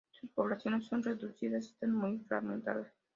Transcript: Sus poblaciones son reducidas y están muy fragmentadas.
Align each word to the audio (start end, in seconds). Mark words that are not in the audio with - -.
Sus 0.19 0.31
poblaciones 0.31 0.87
son 0.87 1.03
reducidas 1.03 1.65
y 1.67 1.73
están 1.73 1.93
muy 1.93 2.17
fragmentadas. 2.21 2.87